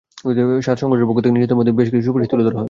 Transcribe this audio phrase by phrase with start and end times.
[0.61, 2.59] সাত সংগঠনের পক্ষ থেকে নির্যাতন বন্ধে বেশ কিছু সুপারিশ তুলে ধরা হয়।